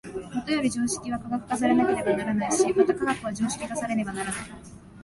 [0.33, 4.35] もとより常識は科学化されねばならないし、また科学は常識化されねばならない。